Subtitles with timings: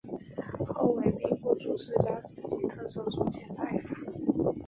[0.73, 4.55] 后为兵部主事加四级特授中宪大夫。